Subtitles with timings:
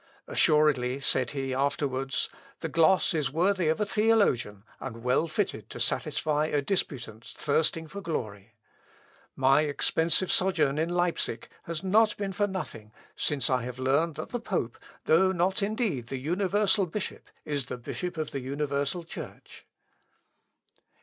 [0.25, 2.27] "Assuredly," said he, afterwards,
[2.61, 7.85] "the gloss is worthy of a theologian, and well fitted to satisfy a disputant thirsting
[7.87, 8.55] for glory.
[9.35, 14.29] My expensive sojourn in Leipsic has not been for nothing, since I have learned that
[14.29, 19.67] the pope, though not indeed the universal bishop, is the bishop of the universal church."